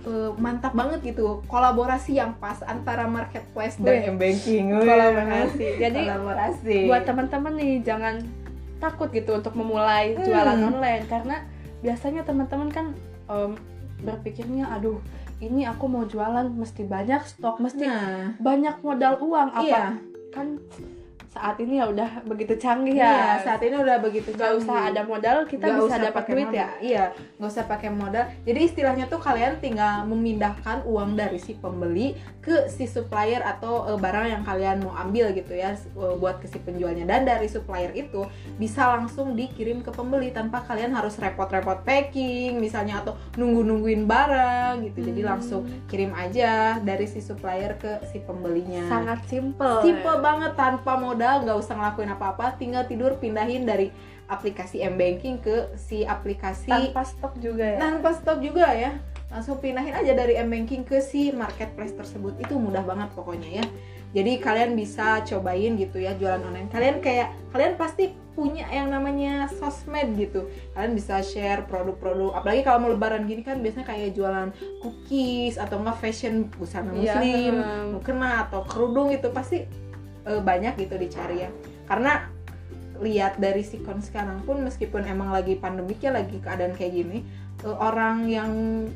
eh, 0.04 0.32
mantap 0.36 0.72
banget 0.74 1.00
gitu. 1.06 1.44
Kolaborasi 1.46 2.16
yang 2.16 2.36
pas 2.36 2.60
antara 2.62 3.04
marketplace 3.06 3.76
dan 3.78 3.92
Wih, 3.98 4.08
m 4.08 4.18
banking. 4.18 4.66
Kolaborasi. 4.74 5.68
Jadi 5.84 6.02
kolaborasi. 6.06 6.78
buat 6.86 7.04
teman-teman 7.04 7.54
nih 7.56 7.74
jangan 7.82 8.16
takut 8.78 9.10
gitu 9.10 9.32
untuk 9.34 9.52
memulai 9.52 10.12
jualan 10.18 10.58
Hmm. 10.58 10.70
online. 10.72 11.04
Karena 11.06 11.44
biasanya 11.80 12.22
teman-teman 12.22 12.68
kan 12.68 12.86
em, 13.28 13.56
berpikirnya 14.02 14.70
aduh 14.74 15.02
ini 15.38 15.70
aku 15.70 15.86
mau 15.86 16.04
jualan 16.06 16.50
mesti 16.50 16.82
banyak 16.86 17.22
stok 17.30 17.62
mesti 17.62 17.86
nah. 17.86 18.34
banyak 18.42 18.82
modal 18.82 19.22
uang. 19.22 19.54
Apa? 19.54 19.62
Iya. 19.62 19.86
Kan 20.34 20.58
saat 21.38 21.58
ini 21.60 21.78
ya 21.78 21.86
udah 21.88 22.10
begitu 22.26 22.54
canggih 22.58 22.98
iya 22.98 23.14
ya 23.14 23.32
saat 23.40 23.62
ini 23.62 23.78
udah 23.78 23.98
begitu 24.00 24.34
nggak 24.34 24.52
usah 24.58 24.66
canggih. 24.74 24.90
ada 24.90 25.02
modal 25.04 25.38
kita 25.46 25.64
Nggak 25.64 25.78
bisa 25.78 25.86
usah 25.88 26.00
dapat 26.02 26.24
duit 26.26 26.42
modal. 26.44 26.58
ya 26.58 26.70
Iya, 26.80 27.04
nggak 27.38 27.50
usah 27.50 27.66
pakai 27.66 27.90
modal. 27.92 28.24
Jadi 28.42 28.60
istilahnya 28.64 29.06
tuh 29.06 29.20
kalian 29.20 29.54
tinggal 29.58 29.94
memindahkan 30.04 30.82
uang 30.84 31.14
dari 31.14 31.38
si 31.38 31.54
pembeli 31.54 32.14
ke 32.40 32.66
si 32.68 32.86
supplier 32.86 33.44
atau 33.44 33.86
eh, 33.86 33.98
barang 33.98 34.26
yang 34.28 34.42
kalian 34.42 34.82
mau 34.82 34.98
ambil 34.98 35.30
gitu 35.32 35.54
ya 35.54 35.74
eh, 35.74 36.16
buat 36.16 36.40
ke 36.40 36.48
si 36.48 36.58
penjualnya. 36.58 37.06
Dan 37.06 37.24
dari 37.24 37.46
supplier 37.46 37.94
itu 37.94 38.26
bisa 38.56 38.90
langsung 38.90 39.34
dikirim 39.34 39.80
ke 39.80 39.92
pembeli 39.92 40.30
tanpa 40.30 40.64
kalian 40.64 40.90
harus 40.92 41.16
repot-repot 41.16 41.84
packing 41.84 42.58
misalnya 42.58 43.00
atau 43.00 43.14
nunggu-nungguin 43.38 44.04
barang 44.04 44.82
gitu. 44.84 45.00
Jadi 45.04 45.20
Hmm. 45.20 45.30
langsung 45.30 45.62
kirim 45.86 46.14
aja 46.14 46.50
dari 46.80 47.06
si 47.06 47.20
supplier 47.20 47.76
ke 47.76 48.02
si 48.08 48.18
pembelinya. 48.20 48.88
sangat 48.88 49.20
simple 49.26 49.80
Simple 49.80 50.18
banget 50.20 50.56
tanpa 50.56 50.96
modal, 50.96 51.27
nggak 51.44 51.58
usah 51.60 51.76
ngelakuin 51.76 52.12
apa-apa, 52.16 52.56
tinggal 52.56 52.84
tidur 52.88 53.20
pindahin 53.20 53.68
dari 53.68 53.92
aplikasi 54.28 54.84
m 54.84 55.00
banking 55.00 55.40
ke 55.40 55.72
si 55.80 56.04
aplikasi 56.04 56.68
tanpa 56.68 57.08
stok 57.08 57.40
juga 57.40 57.64
ya 57.64 57.80
tanpa 57.80 58.12
stop 58.12 58.38
juga 58.44 58.68
ya. 58.76 58.92
Langsung 59.28 59.60
pindahin 59.60 59.92
aja 59.92 60.16
dari 60.16 60.40
m 60.40 60.48
banking 60.48 60.88
ke 60.88 61.04
si 61.04 61.32
marketplace 61.36 61.96
tersebut. 61.96 62.40
Itu 62.40 62.60
mudah 62.60 62.84
banget 62.84 63.12
pokoknya 63.16 63.64
ya. 63.64 63.66
Jadi 64.16 64.40
kalian 64.40 64.72
bisa 64.80 65.20
cobain 65.28 65.76
gitu 65.76 66.00
ya 66.00 66.16
jualan 66.16 66.40
online. 66.40 66.72
Kalian 66.72 67.04
kayak 67.04 67.36
kalian 67.52 67.76
pasti 67.76 68.16
punya 68.38 68.70
yang 68.72 68.88
namanya 68.88 69.52
sosmed 69.52 70.16
gitu. 70.16 70.48
Kalian 70.72 70.96
bisa 70.96 71.20
share 71.20 71.68
produk-produk. 71.68 72.40
Apalagi 72.40 72.62
kalau 72.64 72.88
mau 72.88 72.92
lebaran 72.96 73.28
gini 73.28 73.44
kan 73.44 73.60
biasanya 73.60 73.84
kayak 73.84 74.16
jualan 74.16 74.56
cookies 74.80 75.60
atau 75.60 75.84
enggak 75.84 76.00
fashion 76.00 76.48
busana 76.56 76.96
Iya, 76.96 77.20
muslim 77.20 77.56
hmm. 77.60 77.86
mukena 78.00 78.48
atau 78.48 78.64
kerudung 78.64 79.12
itu 79.12 79.28
pasti 79.36 79.68
eh, 80.28 80.42
banyak 80.44 80.76
gitu 80.78 81.00
dicari 81.00 81.48
ya. 81.48 81.50
Karena 81.88 82.28
lihat 83.02 83.38
dari 83.38 83.62
sikon 83.62 84.02
sekarang 84.02 84.42
pun 84.42 84.62
meskipun 84.66 85.06
emang 85.06 85.30
lagi 85.30 85.54
pandemik 85.58 86.02
ya 86.02 86.10
lagi 86.10 86.42
keadaan 86.42 86.74
kayak 86.74 86.94
gini 86.98 87.22
eh, 87.64 87.78
orang 87.78 88.26
yang 88.26 88.52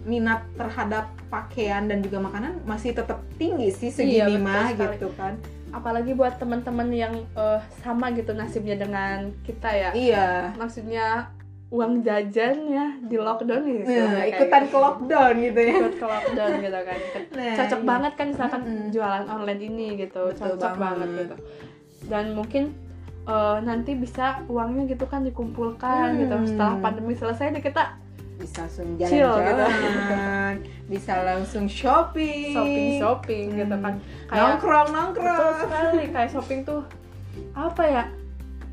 minat 0.05 0.45
terhadap 0.57 1.13
pakaian 1.29 1.85
dan 1.85 2.01
juga 2.01 2.21
makanan 2.21 2.61
masih 2.65 2.97
tetap 2.97 3.21
tinggi 3.37 3.69
sih 3.71 3.89
Iya, 3.93 4.27
segini 4.27 4.41
betul 4.41 4.45
mah 4.45 4.67
gitu 4.75 5.09
kan. 5.15 5.33
Apalagi 5.71 6.11
buat 6.11 6.35
teman-teman 6.35 6.89
yang 6.91 7.13
eh, 7.37 7.59
sama 7.85 8.11
gitu 8.11 8.35
nasibnya 8.35 8.75
dengan 8.75 9.31
kita 9.45 9.69
ya. 9.71 9.89
Iya. 9.95 10.29
Maksudnya 10.59 11.31
uang 11.71 12.03
jajannya 12.03 12.85
di 13.01 13.15
lockdown 13.15 13.63
nih 13.63 13.87
Nah, 13.87 14.23
ikutan 14.27 14.63
ke 14.65 14.77
lockdown 14.77 15.33
gitu 15.39 15.59
ya. 15.61 15.73
ikut 15.73 15.95
ke 15.95 16.05
lockdown 16.05 16.51
gitu 16.59 16.79
kan 16.81 16.99
Nah, 17.37 17.53
cocok 17.55 17.79
iya. 17.79 17.87
banget 17.87 18.13
kan 18.13 18.27
misalkan 18.27 18.61
Mm-mm. 18.61 18.87
jualan 18.91 19.25
online 19.25 19.61
ini 19.63 19.87
gitu 19.97 20.21
Betul 20.27 20.51
cocok 20.51 20.73
banget. 20.73 20.79
banget. 20.99 21.09
gitu 21.17 21.35
dan 22.03 22.25
mungkin 22.31 22.63
eh, 23.23 23.57
nanti 23.61 23.91
bisa 23.93 24.25
uangnya 24.45 24.83
gitu 24.85 25.05
kan 25.05 25.21
dikumpulkan 25.21 26.07
Hmm. 26.09 26.19
gitu 26.19 26.35
setelah 26.45 26.75
pandemi 26.77 27.13
selesai 27.13 27.51
nih 27.51 27.63
kita 27.63 27.95
Bisa 28.35 28.65
langsung 28.65 28.87
Chill 28.97 29.21
gitu. 29.21 29.37
jalan-jalan, 29.37 30.55
bisa 30.91 31.13
langsung 31.21 31.65
shopping, 31.67 32.49
shopping 32.51 32.89
shopping 32.97 33.45
gitu 33.55 33.75
kan 33.77 33.93
kayak 34.25 34.41
nongkrong 34.49 34.87
nongkrong. 34.89 35.55
sekali 35.61 36.03
kayak 36.09 36.29
shopping 36.29 36.59
tuh 36.61 36.81
apa 37.53 37.83
ya 37.85 38.03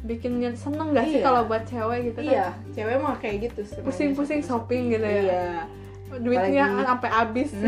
bikin 0.00 0.32
seneng 0.54 0.92
gak 0.92 1.04
sih 1.04 1.18
Iya. 1.18 1.24
kalau 1.24 1.42
buat 1.44 1.62
cewek 1.64 2.00
gitu 2.06 2.18
kan 2.20 2.30
Iya, 2.30 2.46
cewek 2.70 2.96
mah 2.98 3.16
kayak 3.16 3.36
gitu. 3.46 3.60
pusing-pusing 3.80 4.40
shopping 4.40 4.90
gitu 4.90 5.02
ya 5.02 5.22
Iya. 5.22 5.44
duitnya 6.16 6.64
Apalagi- 6.66 6.86
sampai 6.86 7.10
habis 7.10 7.50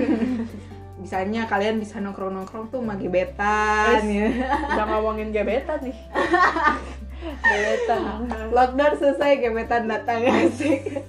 Misalnya 1.00 1.48
kalian 1.48 1.80
bisa 1.80 1.96
nongkrong-nongkrong 1.96 2.68
tuh 2.68 2.78
sama 2.78 2.92
gebetan 2.94 4.04
ya. 4.04 4.28
udah 4.68 4.84
ngomongin 4.86 5.32
gebetan 5.32 5.80
nih 5.80 5.96
gebetan 7.42 8.00
Lockdown 8.56 8.94
selesai 8.94 9.40
gebetan 9.40 9.84
datang 9.86 10.20
asik. 10.22 11.00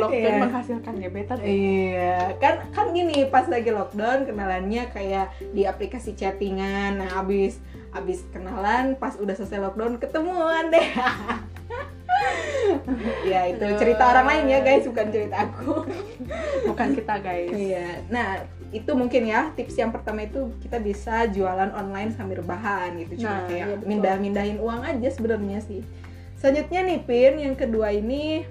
Lockdown 0.00 0.22
Iya. 0.30 0.40
menghasilkan 0.40 0.94
gebetan 0.96 1.36
Iya, 1.40 2.16
kan 2.38 2.54
kan 2.70 2.86
gini 2.90 3.26
pas 3.26 3.44
lagi 3.44 3.68
lockdown 3.68 4.24
kenalannya 4.24 4.88
kayak 4.88 5.26
di 5.50 5.62
aplikasi 5.62 6.14
chattingan. 6.14 6.98
Nah, 6.98 7.18
abis 7.18 7.58
abis 7.90 8.22
kenalan 8.28 8.94
pas 8.94 9.14
udah 9.14 9.32
selesai 9.32 9.58
lockdown 9.58 9.96
ketemuan 9.96 10.68
deh. 10.68 10.88
ya 13.24 13.46
itu 13.46 13.62
Aduh. 13.62 13.78
cerita 13.78 14.02
orang 14.06 14.26
lain 14.26 14.44
ya 14.48 14.58
guys, 14.60 14.84
bukan 14.84 15.06
cerita 15.08 15.36
aku. 15.44 15.86
bukan 16.68 16.88
kita 16.92 17.14
guys 17.18 17.52
Iya. 17.52 17.86
Nah, 18.08 18.28
itu 18.68 18.90
mungkin 18.92 19.22
ya 19.24 19.48
tips 19.54 19.76
yang 19.76 19.88
pertama 19.88 20.22
itu 20.22 20.52
kita 20.60 20.76
bisa 20.76 21.24
jualan 21.26 21.72
online 21.72 22.12
sambil 22.12 22.42
rebahan 22.42 22.98
gitu. 22.98 23.22
Cuma 23.22 23.28
Nah, 23.28 23.40
iya, 23.40 23.48
kayak 23.48 23.66
betul. 23.72 23.86
mindah-mindahin 23.86 24.58
uang 24.58 24.80
aja 24.84 25.08
sebenarnya 25.08 25.60
sih. 25.62 25.80
Selanjutnya 26.36 26.80
nih 26.84 26.98
Pin, 27.02 27.34
yang 27.40 27.54
kedua 27.54 27.90
ini 27.90 28.46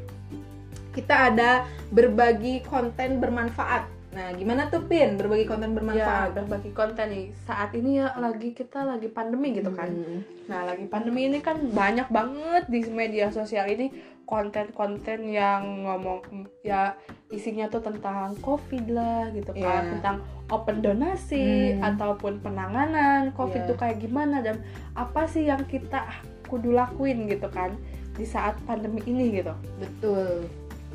kita 0.98 1.30
ada 1.30 1.52
berbagi 1.90 2.66
konten 2.66 3.22
bermanfaat. 3.22 3.86
Nah, 4.08 4.34
gimana 4.34 4.66
tuh 4.66 4.82
Pin 4.82 5.14
berbagi 5.14 5.46
konten 5.46 5.70
ya 5.70 5.76
bermanfaat? 5.78 6.30
berbagi 6.34 6.72
konten 6.74 7.06
nih 7.08 7.26
saat 7.46 7.70
ini 7.72 8.02
ya 8.02 8.18
lagi 8.18 8.50
kita 8.50 8.82
lagi 8.82 9.08
pandemi 9.08 9.54
gitu 9.54 9.70
kan 9.70 9.94
Hmm. 9.94 10.26
nah 10.50 10.66
lagi 10.66 10.90
pandemi 10.90 11.30
ini 11.30 11.38
kan 11.38 11.62
banyak 11.70 12.10
banget 12.10 12.66
di 12.66 12.82
media 12.90 13.30
sosial 13.30 13.70
ini 13.70 13.94
konten-konten 14.26 15.22
yang 15.28 15.86
ngomong 15.86 16.26
ya 16.60 16.98
isinya 17.30 17.70
tuh 17.70 17.80
tentang 17.80 18.34
covid 18.42 18.90
lah 18.90 19.30
gitu 19.32 19.54
kan 19.54 19.86
Iya. 19.86 19.92
tentang 19.94 20.18
open 20.50 20.82
donasi 20.82 21.78
Hmm. 21.78 21.86
ataupun 21.86 22.42
penanganan 22.42 23.38
covid 23.38 23.64
Iya. 23.64 23.70
tuh 23.70 23.78
kayak 23.78 24.02
gimana 24.02 24.42
dan 24.42 24.66
apa 24.98 25.30
sih 25.30 25.46
yang 25.46 25.62
kita 25.64 26.10
kudu 26.46 26.74
lakuin 26.74 27.30
gitu 27.30 27.46
kan 27.48 27.70
di 28.18 28.26
saat 28.26 28.58
pandemi 28.66 29.04
ini 29.06 29.30
gitu 29.36 29.54
Betul. 29.78 30.48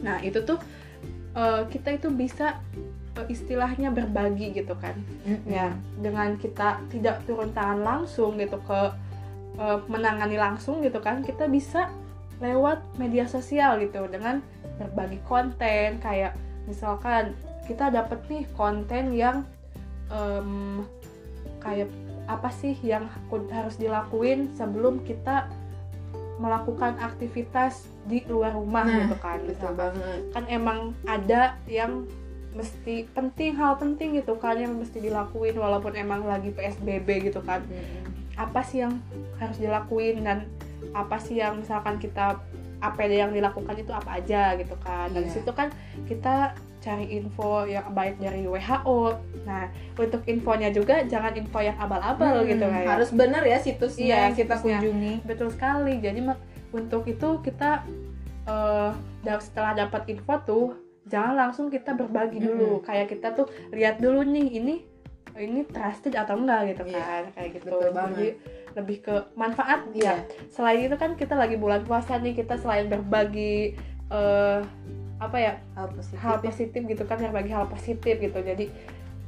Nah 0.02 0.20
itu 0.20 0.42
tuh 0.42 0.58
eh, 1.38 1.62
kita 1.70 1.96
itu 1.96 2.12
bisa 2.12 2.60
eh, 3.16 3.26
istilahnya 3.30 3.88
berbagi 3.94 4.52
gitu 4.52 4.74
kan, 4.76 4.98
ya 5.48 5.72
dengan 5.98 6.36
kita 6.36 6.82
tidak 6.90 7.22
turun 7.24 7.54
tangan 7.56 7.80
langsung 7.80 8.36
gitu 8.36 8.58
ke 8.66 8.80
eh, 9.56 9.78
menangani 9.88 10.36
langsung 10.36 10.82
gitu 10.82 10.98
kan, 10.98 11.22
kita 11.24 11.46
bisa 11.48 11.88
lewat 12.42 12.82
media 12.98 13.24
sosial 13.30 13.78
gitu 13.78 14.04
dengan 14.10 14.42
berbagi 14.82 15.22
konten. 15.30 16.02
Kayak 16.02 16.34
misalkan 16.66 17.38
kita 17.70 17.94
dapet 17.94 18.18
nih 18.26 18.44
konten 18.58 19.14
yang 19.14 19.46
em, 20.10 20.82
kayak 21.62 21.86
apa 22.26 22.50
sih 22.50 22.74
yang 22.82 23.06
harus 23.30 23.78
dilakuin 23.78 24.50
sebelum 24.58 25.06
kita 25.06 25.46
melakukan 26.42 26.98
aktivitas 26.98 27.72
di 28.04 28.26
luar 28.26 28.50
rumah 28.52 28.82
Nah, 28.82 28.98
gitu 29.00 29.16
kan 29.16 29.38
Betul 29.38 29.48
misalkan 29.48 29.76
banget. 29.94 30.20
kan 30.30 30.44
emang 30.48 30.78
ada 31.06 31.42
yang 31.64 32.02
mesti 32.52 33.06
penting 33.08 33.54
hal 33.54 33.76
penting 33.76 34.12
gitu 34.14 34.34
kan 34.36 34.54
yang 34.54 34.74
mesti 34.74 34.98
dilakuin 34.98 35.54
walaupun 35.54 35.94
emang 35.94 36.20
lagi 36.22 36.50
PSBB 36.50 37.08
gitu 37.24 37.40
kan 37.40 37.62
apa 38.34 38.60
sih 38.60 38.82
yang 38.82 38.98
harus 39.38 39.56
dilakuin 39.56 40.20
dan 40.20 40.44
apa 40.92 41.16
sih 41.16 41.38
yang 41.38 41.56
misalkan 41.56 41.96
kita 41.96 42.36
APD 42.78 43.12
yang 43.14 43.30
dilakukan 43.30 43.72
itu 43.74 43.88
apa 43.90 44.18
aja 44.18 44.52
gitu 44.54 44.74
kan 44.78 45.08
dan 45.08 45.22
Iya. 45.22 45.32
situ 45.32 45.50
kan 45.50 45.70
kita 46.04 46.52
cari 46.82 47.06
info 47.12 47.62
yang 47.64 47.86
baik 47.88 48.18
dari 48.18 48.42
WHO 48.42 49.14
nah 49.42 49.64
untuk 49.94 50.22
infonya 50.24 50.68
juga 50.68 51.00
jangan 51.02 51.30
info 51.32 51.58
yang 51.58 51.78
abal-abal 51.78 52.42
Hmm, 52.42 52.48
gitu 52.48 52.64
kayak 52.64 52.90
Harus 52.90 53.10
benar 53.10 53.42
ya 53.42 53.56
situsnya 53.56 54.02
Iya, 54.04 54.18
yang 54.20 54.34
kita 54.34 54.54
situsnya. 54.56 54.78
kunjungi. 54.80 55.14
betul 55.22 55.48
sekali 55.48 55.94
jadi 55.96 56.20
untuk 56.70 57.06
itu 57.06 57.28
kita 57.40 57.86
da- 59.22 59.38
setelah 59.38 59.72
dapat 59.78 60.02
info 60.08 60.34
tuh 60.40 60.66
jangan 61.04 61.34
langsung 61.36 61.66
kita 61.66 61.92
berbagi 61.92 62.38
dulu 62.38 62.78
kayak 62.80 63.06
kita 63.08 63.30
tuh 63.32 63.46
lihat 63.70 63.98
dulu 63.98 64.22
nih 64.24 64.48
ini 64.52 64.74
ini 65.32 65.64
trusted 65.64 66.12
atau 66.12 66.36
enggak 66.36 66.74
gitu 66.74 66.82
Iya, 66.84 66.98
kan 67.00 67.24
kayak 67.32 67.50
gitu 67.54 67.66
betul 67.68 67.80
jadi 67.80 67.94
banget. 67.94 68.34
lebih 68.72 68.96
ke 69.00 69.14
manfaat 69.32 69.80
Iya. 69.92 70.12
ya 70.12 70.14
selain 70.48 70.82
itu 70.82 70.96
kan 70.96 71.14
kita 71.14 71.34
lagi 71.34 71.54
bulan 71.54 71.82
puasa 71.82 72.16
nih 72.16 72.34
kita 72.34 72.56
selain 72.56 72.86
berbagi 72.86 73.78
eh 74.08 74.58
apa 75.22 75.36
ya 75.36 75.52
Hal 75.72 75.86
positif. 75.88 76.16
hal 76.18 76.34
ya. 76.34 76.40
positif 76.42 76.80
gitu 76.84 77.02
kan 77.04 77.16
berbagi 77.16 77.50
hal 77.50 77.66
positif 77.66 78.14
gitu 78.16 78.38
jadi 78.38 78.66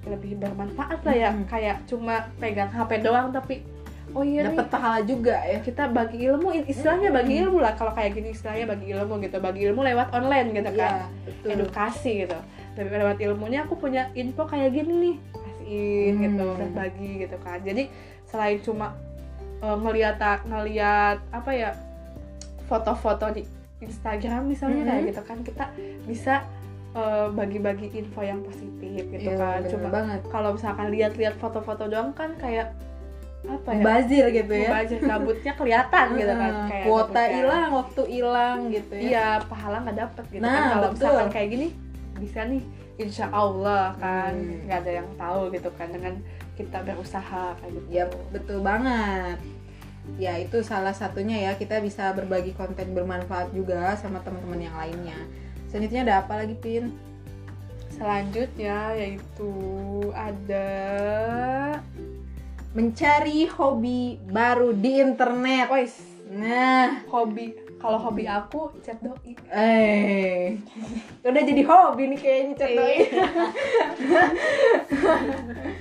lebih 0.04 0.36
bermanfaat 0.36 1.00
lah 1.00 1.16
ya 1.16 1.30
Mm-mm. 1.30 1.46
kayak 1.46 1.76
cuma 1.84 2.28
pegang 2.36 2.68
HP 2.68 3.00
doang 3.00 3.30
tapi 3.30 3.64
oh 4.12 4.20
iya 4.20 4.44
Dapat 4.44 4.68
pahala 4.68 5.00
juga 5.00 5.32
ya. 5.40 5.58
kita 5.58 5.88
bagi 5.88 6.18
ilmu 6.22 6.52
istilahnya 6.64 7.08
bagi 7.10 7.40
ilmu 7.40 7.58
lah 7.58 7.72
kalau 7.72 7.90
kayak 7.90 8.12
gini 8.12 8.30
istilahnya 8.30 8.68
bagi 8.68 8.90
ilmu 8.90 9.16
gitu 9.18 9.38
bagi 9.38 9.64
ilmu 9.64 9.80
lewat 9.82 10.12
online 10.12 10.52
gitu 10.52 10.70
kan 10.72 10.92
Iya, 10.94 11.06
betul. 11.24 11.48
edukasi 11.50 12.12
gitu 12.22 12.38
Lebih 12.74 12.96
lewat 13.00 13.18
ilmunya 13.20 13.60
aku 13.62 13.74
punya 13.74 14.10
info 14.12 14.44
kayak 14.44 14.70
gini 14.70 14.92
nih 14.92 15.16
kasihin 15.32 16.12
Hmm. 16.12 16.24
gitu 16.26 16.46
berbagi 16.52 17.10
gitu 17.24 17.36
kan 17.40 17.58
jadi 17.58 17.88
selain 18.26 18.60
cuma 18.60 18.92
eh, 19.58 19.76
ngeliat 19.80 20.20
ngeliat 20.44 21.18
apa 21.32 21.50
ya 21.50 21.70
foto-foto 22.64 23.26
di 23.30 23.42
Instagram 23.84 24.42
misalnya 24.46 24.80
Mhm. 24.80 24.88
kayak 24.88 25.02
gitu 25.06 25.22
kan 25.22 25.38
kita 25.40 25.64
bisa 26.04 26.34
eh, 26.92 27.28
bagi-bagi 27.28 27.90
info 27.92 28.22
yang 28.22 28.38
positif 28.40 29.02
gitu 29.04 29.26
Iya, 29.26 29.34
kan 29.34 29.60
cuma 29.66 29.88
banget. 29.90 30.20
kalau 30.28 30.54
misalkan 30.54 30.88
lihat-lihat 30.88 31.34
foto-foto 31.36 31.84
doang 31.86 32.10
kan 32.12 32.30
kayak 32.36 32.70
apa 33.44 33.70
ya 33.70 33.82
Bazir 33.82 34.24
gitu 34.30 34.52
ya. 34.52 34.62
mubazir 34.64 35.00
gabutnya 35.02 35.52
kelihatan 35.52 36.06
gitu 36.14 36.32
kan 36.32 36.52
kayak 36.64 36.86
kuota 36.86 37.22
hilang, 37.28 37.68
waktu 37.74 38.02
hilang 38.08 38.58
gitu 38.70 38.92
ya. 38.94 39.02
iya 39.02 39.26
pahala 39.42 39.82
nggak 39.82 39.98
dapet 39.98 40.24
gitu 40.30 40.40
Nah, 40.40 40.54
kan 40.54 40.64
kalau 40.70 40.88
misalkan 40.94 41.28
kayak 41.28 41.48
gini 41.50 41.66
bisa 42.14 42.40
nih 42.42 42.62
insya 42.96 43.26
Allah 43.28 43.84
kan 43.98 44.32
Hmm. 44.32 44.64
nggak 44.64 44.78
ada 44.80 44.92
yang 44.94 45.08
tahu 45.14 45.40
gitu 45.50 45.68
kan 45.74 45.88
dengan 45.90 46.14
kita 46.54 46.78
berusaha 46.80 47.44
kayak 47.58 47.72
gitu 47.74 47.86
Ya, 47.90 48.04
betul 48.30 48.62
banget. 48.62 49.36
Ya, 50.20 50.36
itu 50.36 50.60
salah 50.60 50.92
satunya 50.92 51.50
ya, 51.50 51.52
kita 51.56 51.80
bisa 51.80 52.12
berbagi 52.12 52.52
konten 52.54 52.92
bermanfaat 52.92 53.50
juga 53.56 53.96
sama 53.96 54.20
teman-teman 54.20 54.60
yang 54.60 54.76
lainnya. 54.76 55.18
Selanjutnya 55.72 56.02
ada 56.06 56.14
apa 56.22 56.44
lagi, 56.44 56.54
Pin? 56.60 56.92
selanjutnya 57.94 58.90
yaitu 58.98 59.52
ada 60.10 60.68
Mencari 62.74 63.46
hobi 63.54 64.18
baru 64.26 64.74
di 64.74 64.98
internet. 64.98 65.70
Wais, 65.70 65.94
Nah, 66.34 67.06
hobi 67.06 67.54
kalau 67.84 68.00
hobi 68.00 68.24
aku 68.24 68.72
chat 68.80 68.96
doi 69.04 69.36
eh. 69.52 70.56
Udah 71.20 71.42
jadi 71.44 71.62
hobi 71.68 72.16
nih 72.16 72.18
kayaknya 72.18 72.54
chat 72.56 72.72
doi. 72.72 72.96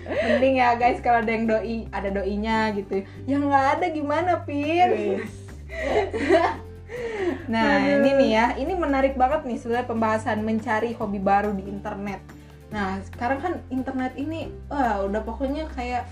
Mending 0.03 0.59
ya 0.59 0.75
guys 0.75 0.99
kalau 0.99 1.23
ada 1.23 1.31
yang 1.31 1.47
doi, 1.47 1.87
ada 1.95 2.11
doinya 2.11 2.75
gitu. 2.75 3.07
Yang 3.23 3.41
nggak 3.47 3.67
ada 3.79 3.87
gimana, 3.95 4.31
Pin? 4.43 5.23
Nah, 7.47 7.71
Aduh. 7.79 8.03
ini 8.03 8.09
nih 8.19 8.29
ya, 8.35 8.45
ini 8.59 8.73
menarik 8.75 9.15
banget 9.15 9.47
nih 9.47 9.57
sebenarnya 9.57 9.87
pembahasan 9.87 10.43
mencari 10.43 10.91
hobi 10.99 11.23
baru 11.23 11.55
di 11.55 11.63
internet. 11.71 12.19
Nah, 12.67 12.99
sekarang 13.07 13.39
kan 13.39 13.53
internet 13.71 14.13
ini, 14.19 14.51
wah 14.67 15.07
udah 15.07 15.23
pokoknya 15.23 15.71
kayak, 15.71 16.03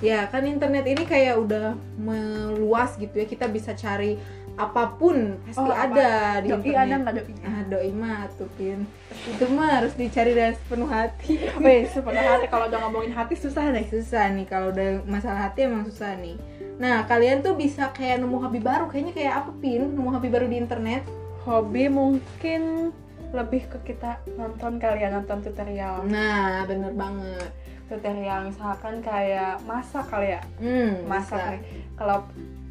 ya 0.00 0.24
kan 0.32 0.48
internet 0.48 0.88
ini 0.88 1.04
kayak 1.04 1.38
udah 1.38 1.78
meluas 2.00 2.96
gitu 2.98 3.12
ya. 3.12 3.26
Kita 3.28 3.46
bisa 3.46 3.76
cari 3.76 4.18
apa 4.58 4.82
pun 4.92 5.38
pasti 5.40 5.60
Oh, 5.60 5.70
apa? 5.70 5.86
ada 5.88 6.10
di 6.40 6.50
doi 6.50 6.74
ada 6.74 6.94
nggak 6.98 7.14
doi 7.14 7.32
Ah, 7.40 7.62
doi 7.64 7.90
mah 7.92 8.26
tuh 8.34 8.50
Pin. 8.52 8.82
Itu 9.24 9.46
mah 9.48 9.78
harus 9.78 9.94
dicari 9.94 10.32
dari 10.32 10.52
sepenuh 10.52 10.86
hati. 10.86 11.38
Wes, 11.62 11.94
sebenarnya 11.94 12.36
hati 12.36 12.46
kalau 12.46 12.66
udah 12.66 12.78
ngomongin 12.82 13.12
hati 13.12 13.34
susah 13.34 13.70
deh 13.70 13.86
susah 13.86 14.28
nih 14.28 14.44
kalau 14.44 14.68
udah 14.68 15.00
masalah 15.04 15.46
hati 15.46 15.64
emang 15.64 15.86
susah 15.86 16.12
nih. 16.16 16.34
Nah, 16.76 17.02
kalian 17.04 17.40
tuh 17.40 17.54
bisa 17.54 17.90
kayak 17.90 18.18
nemu 18.18 18.34
hobi 18.36 18.58
baru, 18.58 18.86
kayaknya 18.86 19.10
kayak 19.12 19.34
apa 19.36 19.50
Pin? 19.56 19.82
Nemu 19.88 20.08
hobi 20.10 20.28
baru 20.28 20.44
di 20.44 20.56
internet? 20.56 21.02
hobi 21.40 21.88
mungkin 21.88 22.92
lebih 23.28 23.68
ke 23.68 23.78
kita 23.86 24.20
nonton 24.34 24.76
kali 24.76 25.00
ya 25.00 25.08
nonton 25.08 25.40
tutorial 25.40 26.04
Nah, 26.04 26.64
bener 26.64 26.92
banget. 26.92 27.48
tutorial 27.86 28.44
misalkan 28.44 29.00
kayak 29.00 29.56
masak 29.62 30.04
kali 30.06 30.28
ya 30.30 30.42
Hmm, 30.56 31.04
masak 31.04 31.56
nih 31.56 31.60
kalau 31.94 32.20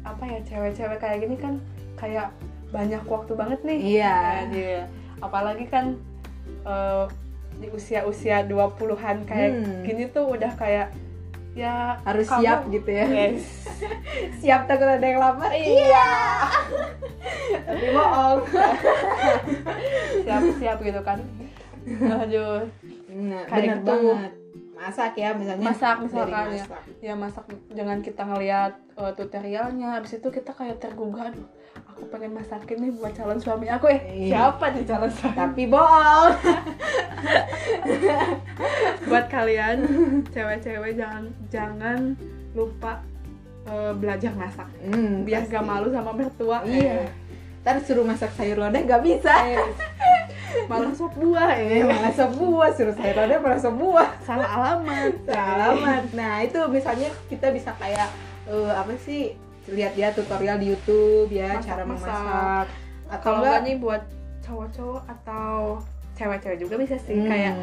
apa 0.00 0.22
ya 0.24 0.38
cewek-cewek 0.44 0.94
kayak 0.96 1.18
gini 1.20 1.34
kan 1.34 1.58
kayak 1.98 2.30
banyak 2.68 3.02
waktu 3.02 3.32
banget 3.32 3.60
nih 3.62 3.78
Iya. 3.96 4.14
Ya, 4.14 4.42
dia 4.46 4.78
apalagi 5.18 5.66
kan 5.66 5.98
eh, 6.62 7.04
di 7.56 7.66
usia-usia 7.68 8.44
20-an 8.44 9.24
kayak 9.24 9.50
Hmm. 9.52 9.82
gini 9.82 10.06
tuh 10.06 10.30
udah 10.30 10.54
kayak 10.54 10.94
ya 11.52 11.98
Harus 12.00 12.24
kamu- 12.24 12.38
siap 12.40 12.60
gitu 12.68 12.86
ya. 12.88 13.02
Yes. 13.04 13.42
Siap 14.40 14.60
takut 14.64 14.86
ada 14.86 15.02
yang 15.02 15.18
lamar? 15.18 15.50
Iya. 15.50 16.06
Tapi 17.64 17.86
bohong. 17.90 18.40
siap-siap 20.20 20.78
gitu 20.80 21.00
kan 21.02 21.18
aduh 21.88 22.62
Nah, 23.10 23.42
Kayak 23.42 23.82
gitu. 23.82 23.88
banget. 23.88 24.32
Masak 24.70 25.12
ya 25.16 25.32
misalnya. 25.32 25.64
Masak 25.64 25.96
misalkan 25.98 26.44
ya. 26.46 26.62
masak. 26.62 26.80
ya 27.00 27.14
masak 27.16 27.44
dengan 27.66 27.98
kita 27.98 28.22
ngelihat 28.22 28.72
eh, 28.94 29.12
tutorialnya 29.12 29.88
habis 29.92 30.14
itu 30.14 30.28
kita 30.28 30.52
kayak 30.52 30.78
tergugah 30.78 31.32
aduh 31.32 31.48
aku 31.98 32.06
pengen 32.08 32.30
masakin 32.32 32.78
nih 32.78 32.92
buat 32.94 33.10
calon 33.10 33.36
suami 33.36 33.66
aku 33.66 33.86
eh 33.88 34.00
Iya. 34.06 34.54
siapa 34.54 34.70
nih 34.70 34.84
calon 34.84 35.10
suami 35.10 35.34
Tapi 35.34 35.62
bohong. 35.66 36.30
buat 39.04 39.26
kalian 39.26 39.78
cewek-cewek 40.28 40.94
jangan 40.94 41.22
jangan 41.48 41.98
lupa 42.52 43.02
eh, 43.64 43.92
belajar 43.92 44.32
masak 44.32 44.68
Hmm, 44.80 45.24
biar 45.24 45.42
pasti. 45.42 45.52
gak 45.52 45.64
malu 45.64 45.88
sama 45.88 46.10
mertua 46.12 46.62
Iya. 46.62 47.10
Ntar 47.58 47.82
suruh 47.82 48.00
masak 48.02 48.30
sayur 48.32 48.56
lodeh 48.56 48.80
gak 48.82 49.02
bisa. 49.02 49.34
Eh, 49.44 49.58
malah 50.64 50.94
sop 50.94 51.12
buah 51.12 51.52
Eh, 51.52 51.82
eh 51.82 51.84
malah 51.84 52.08
sop 52.10 52.32
buah, 52.32 52.70
suruh 52.70 52.94
sayur 52.94 53.18
lodeh 53.18 53.36
malah 53.36 53.58
sop 53.58 53.74
buah. 53.74 54.08
salah 54.22 54.48
alamat 54.48 55.12
Alamat. 55.26 56.04
Nah, 56.12 56.40
itu 56.40 56.56
misalnya 56.68 57.10
kita 57.26 57.50
bisa 57.50 57.74
kayak 57.74 58.08
eh, 58.46 58.72
apa 58.72 58.94
sih? 58.96 59.34
Lihat-lihat 59.66 60.12
tutorial 60.14 60.56
di 60.56 60.66
YouTube 60.68 61.30
ya, 61.30 61.58
cara 61.58 61.82
Masak-masak. 61.82 62.14
memasak. 62.14 62.66
Atau 63.08 63.20
kalau 63.22 63.38
enggak 63.42 63.60
nih 63.62 63.76
buat 63.76 64.02
cowok-cowok 64.40 65.02
atau 65.08 65.54
cewek-cewek 66.14 66.58
juga 66.58 66.74
bisa 66.76 66.96
sih 66.98 67.14
Hmm, 67.14 67.26
kayak 67.26 67.54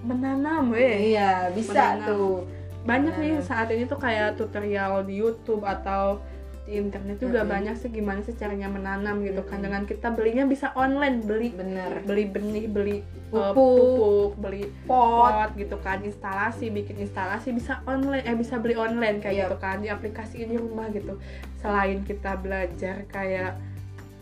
menanam 0.00 0.70
weh 0.70 1.12
Iya, 1.12 1.50
bisa 1.50 1.72
Menanam. 1.94 2.06
tuh. 2.06 2.36
banyak 2.80 3.14
nih 3.14 3.32
Menanam. 3.34 3.44
saat 3.44 3.68
ini 3.68 3.84
tuh 3.84 3.96
kayak 3.96 4.34
tutorial 4.34 5.02
di 5.02 5.14
YouTube 5.16 5.60
atau 5.60 6.22
di 6.68 6.76
internet 6.76 7.16
juga 7.16 7.40
Mm-mm. 7.40 7.48
banyak 7.50 7.74
sih 7.74 7.88
gimana 7.88 8.20
sih 8.20 8.36
caranya 8.36 8.68
menanam 8.68 9.24
gitu 9.24 9.40
kan 9.40 9.58
dengan 9.58 9.82
kita 9.82 10.12
belinya 10.12 10.44
bisa 10.44 10.68
online 10.74 11.24
beli 11.24 11.48
Bener. 11.50 12.04
beli 12.04 12.28
benih 12.28 12.68
beli 12.68 12.96
uh, 13.32 13.56
Pupuk. 13.56 13.56
pupuk 13.56 14.32
beli 14.38 14.68
Pot. 14.84 15.32
pot 15.32 15.50
gitu 15.56 15.80
kan 15.80 16.04
instalasi 16.04 16.68
bikin 16.68 17.00
instalasi 17.00 17.50
bisa 17.50 17.80
online 17.82 18.20
eh 18.22 18.36
bisa 18.36 18.60
beli 18.60 18.76
online 18.76 19.16
kayak 19.16 19.32
Iya. 19.34 19.44
gitu 19.48 19.56
kan 19.56 19.76
di 19.80 20.56
rumah 20.56 20.92
gitu 20.92 21.16
selain 21.56 22.04
kita 22.04 22.36
belajar 22.36 23.08
kayak 23.08 23.56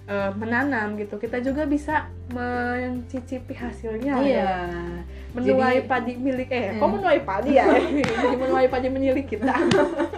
eh, 0.06 0.30
menanam 0.32 0.94
gitu 0.94 1.18
kita 1.18 1.42
juga 1.42 1.66
bisa 1.66 2.06
mencicipi 2.30 3.54
hasilnya 3.54 4.14
Iya. 4.16 4.38
ya. 4.38 4.54
menuai 5.34 5.82
Jadi- 5.82 5.84
padi 5.84 6.12
milik 6.14 6.48
eh 6.48 6.70
Hmm. 6.70 6.78
kok 6.78 6.88
menuai 6.94 7.20
padi 7.20 7.50
ya 7.52 7.66
jadi 8.22 8.36
menuai 8.38 8.70
padi 8.70 8.86
milik 8.88 9.26
kita 9.28 9.50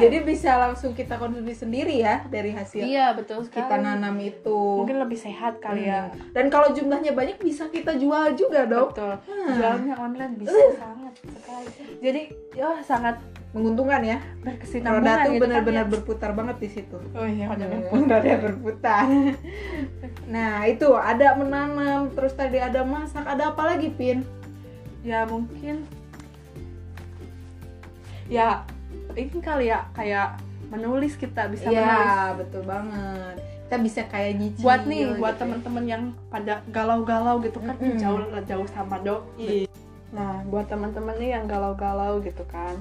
Jadi 0.00 0.16
bisa 0.22 0.50
langsung 0.56 0.92
kita 0.92 1.14
konsumsi 1.14 1.54
sendiri 1.54 1.98
ya 1.98 2.24
dari 2.26 2.50
hasil 2.50 2.80
iya 2.80 3.12
betul 3.12 3.44
kita 3.44 3.76
nanam 3.76 4.16
itu. 4.16 4.60
mungkin 4.78 4.98
lebih 4.98 5.16
sehat 5.16 5.58
kali 5.58 5.84
ya 5.84 6.08
Hmm. 6.08 6.32
Dan 6.32 6.48
kalau 6.48 6.70
jumlahnya 6.70 7.12
banyak 7.12 7.36
bisa 7.36 7.68
kita 7.68 7.94
jual 7.94 8.32
juga 8.34 8.64
dong. 8.64 8.88
betul 8.90 9.14
Hmm. 9.22 9.52
jualnya 9.52 9.94
online 9.94 10.34
bisa 10.34 10.56
sangat 10.74 11.14
sekali 11.22 11.68
jadi 11.98 12.22
ya 12.52 12.80
sangat 12.80 13.16
Menguntungkan 13.50 13.98
ya. 14.00 14.22
berkesinambungan 14.40 15.02
Roda 15.02 15.14
tuh 15.18 15.18
gitu 15.26 15.34
kan 15.34 15.42
benar-benar 15.42 15.82
ya. 15.82 15.90
berputar 15.90 16.30
banget 16.32 16.56
di 16.58 16.68
situ. 16.70 16.98
oh 17.10 17.26
iya 17.26 17.50
roda 17.50 17.66
Roda 17.90 18.32
berputar. 18.38 19.04
Nah, 20.24 20.62
itu 20.64 20.86
ada 20.94 21.34
menanam, 21.34 22.14
terus 22.14 22.30
tadi 22.30 22.62
ada 22.62 22.86
masak, 22.86 23.26
ada 23.26 23.50
apa 23.50 23.62
lagi, 23.66 23.90
Pin? 23.90 24.22
ya 25.02 25.26
mungkin 25.26 25.82
ya 28.30 28.62
ini 29.12 29.40
kali 29.40 29.66
ya 29.66 29.86
kayak 29.90 30.38
menulis 30.70 31.14
kita 31.14 31.48
bisa 31.48 31.66
menulis 31.66 31.82
Iya, 31.82 32.34
betul 32.38 32.62
banget. 32.62 33.34
Kita 33.66 33.76
bisa 33.78 34.00
kayak 34.04 34.32
nyicil. 34.34 34.62
buat 34.62 34.82
nih 34.82 35.00
buat 35.14 35.14
gitu 35.14 35.26
ya. 35.30 35.38
teman-teman 35.40 35.84
yang 35.86 36.02
pada 36.26 36.54
galau-galau 36.68 37.38
gitu 37.38 37.58
kan 37.58 37.74
Mm-mm. 37.76 37.98
jauh 37.98 38.18
jauh 38.44 38.66
sama 38.68 38.98
doi 38.98 39.66
nah 40.10 40.42
buat 40.42 40.66
teman-teman 40.66 41.14
nih 41.16 41.38
yang 41.38 41.46
galau-galau 41.46 42.18
gitu 42.18 42.42
kan 42.46 42.74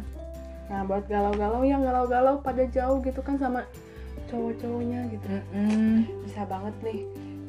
nah 0.65 0.82
buat 0.82 1.06
galau-galau 1.06 1.62
yang 1.62 1.86
galau-galau 1.86 2.42
pada 2.42 2.65
jauh 2.65 2.98
gitu 3.02 3.22
kan 3.22 3.38
sama 3.38 3.70
cowok-cowoknya 4.28 5.13
gitu 5.13 5.28
Mm-mm. 5.54 6.10
bisa 6.26 6.42
banget 6.46 6.74
nih 6.82 7.00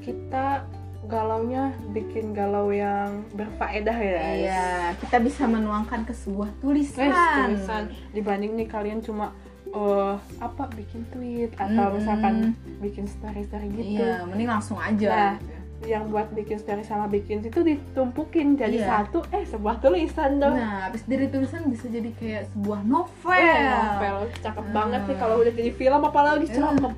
kita 0.00 0.68
galaunya 1.08 1.72
bikin 1.96 2.36
galau 2.36 2.68
yang 2.68 3.24
berfaedah 3.32 3.96
ya 3.96 4.12
guys. 4.20 4.36
Iya, 4.44 4.68
kita 5.00 5.16
bisa 5.24 5.48
menuangkan 5.48 6.04
ke 6.04 6.12
sebuah 6.12 6.50
tulisan. 6.60 7.08
Guys, 7.08 7.36
tulisan 7.40 7.82
dibanding 8.12 8.52
nih 8.56 8.68
kalian 8.68 9.00
cuma 9.00 9.32
eh 9.70 10.14
apa 10.42 10.66
bikin 10.74 11.06
tweet 11.14 11.54
atau 11.54 11.94
Mm-mm. 11.94 11.96
misalkan 12.02 12.34
bikin 12.82 13.06
story 13.06 13.46
story 13.46 13.70
gitu 13.70 14.02
Iya, 14.02 14.26
mending 14.26 14.50
langsung 14.50 14.76
aja. 14.82 15.08
Nah. 15.08 15.34
Yang 15.82 16.06
buat 16.06 16.28
bikin 16.30 16.56
story 16.56 16.82
sama 16.82 17.06
bikin 17.06 17.40
itu 17.40 17.56
ditumpukin 17.58 18.52
jadi 18.52 18.76
Iya. 18.76 18.88
satu 19.00 19.24
eh 19.30 19.42
sebuah 19.42 19.80
tulisan 19.80 20.36
dong 20.36 20.52
Nah, 20.52 20.86
habis 20.86 21.02
dari 21.02 21.24
tulisan 21.26 21.64
bisa 21.66 21.88
jadi 21.88 22.12
kayak 22.12 22.52
sebuah 22.52 22.80
novel. 22.82 23.32
Eh, 23.32 23.64
novel 23.64 24.16
cakep 24.36 24.60
Hmm. 24.62 24.74
banget 24.74 25.00
nih 25.02 25.16
kalau 25.16 25.34
udah 25.38 25.52
jadi 25.52 25.70
film 25.72 26.00
apalagi 26.00 26.46
Eh. 26.46 26.52
cakep 26.52 26.96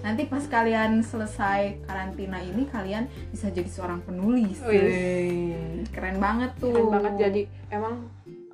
Nanti 0.00 0.22
pas 0.24 0.40
kalian 0.42 1.00
selesai 1.00 1.60
karantina 1.82 2.36
ini 2.38 2.64
kalian 2.66 3.04
bisa 3.28 3.48
jadi 3.48 3.64
seorang 3.66 4.00
penulis. 4.00 4.60
Wih. 4.62 5.84
Keren 5.88 6.16
banget 6.18 6.52
tuh. 6.56 6.72
keren 6.72 6.88
banget 6.90 7.12
jadi 7.18 7.42
emang 7.70 8.08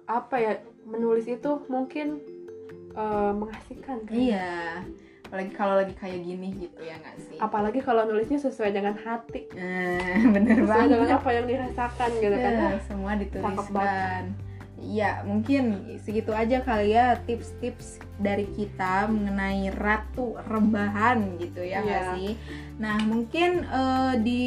apa 0.05 0.35
ya 0.37 0.53
menulis 0.85 1.25
itu 1.25 1.51
mungkin 1.67 2.19
eh, 2.91 3.33
mengasihkan 3.33 4.03
kan 4.03 4.11
Iya. 4.11 4.83
Apalagi 5.31 5.53
kalau 5.55 5.75
lagi 5.77 5.95
kayak 5.95 6.21
gini 6.21 6.49
gitu 6.59 6.81
ya 6.81 6.99
nggak 6.99 7.17
sih? 7.21 7.39
apalagi 7.39 7.79
kalau 7.79 8.03
nulisnya 8.03 8.37
sesuai 8.37 8.71
dengan 8.71 8.99
hati 8.99 9.47
Eh, 9.53 10.27
bener 10.35 10.59
sesuai 10.59 10.67
banget. 10.67 10.91
dengan 10.91 11.11
apa 11.15 11.31
yang 11.31 11.47
dirasakan 11.47 12.11
gitu 12.17 12.37
kan 12.37 12.53
Ya, 12.53 12.67
Wah, 12.67 12.83
semua 12.83 13.13
dituliskan. 13.15 14.23
Iya, 14.77 15.11
mungkin 15.23 15.63
segitu 15.99 16.33
aja 16.33 16.59
kali 16.61 16.91
ya 16.91 17.13
tips-tips 17.21 17.87
dari 18.17 18.49
kita 18.49 19.07
mengenai 19.07 19.69
ratu 19.71 20.41
rebahan 20.43 21.37
gitu 21.37 21.61
ya 21.61 21.79
nggak 21.79 22.01
Iya. 22.01 22.13
sih. 22.17 22.31
Nah, 22.77 22.97
mungkin 22.99 23.61
eh, 23.63 24.15
di 24.19 24.43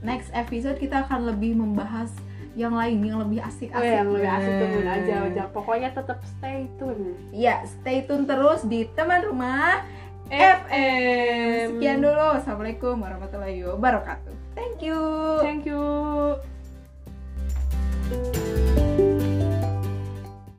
next 0.00 0.32
episode 0.32 0.74
kita 0.74 1.04
akan 1.04 1.28
lebih 1.28 1.54
membahas 1.54 2.08
yang 2.52 2.72
lain 2.72 2.98
yang 3.00 3.20
lebih 3.20 3.38
asik-asik. 3.38 3.78
Oh, 3.78 3.94
yang 3.94 4.08
lebih 4.10 4.26
asik 4.28 4.52
tungguin 4.54 4.82
Nah. 4.82 4.96
aja 4.96 5.14
aja 5.22 5.44
pokoknya 5.46 5.88
tetap 5.92 6.18
stay 6.26 6.64
tune 6.76 7.14
Iya, 7.30 7.62
stay 7.62 8.02
tune 8.02 8.24
terus 8.24 8.64
di 8.64 8.88
teman 8.90 9.22
rumah 9.22 9.84
Eh, 10.30 10.38
FM. 10.38 11.66
Sekian 11.74 11.98
dulu. 11.98 12.26
Assalamualaikum 12.38 13.02
warahmatullahi 13.02 13.66
wabarakatuh. 13.66 14.30
Thank 14.54 14.78
you. 14.78 14.98
Thank 15.42 15.66
you. 15.66 16.38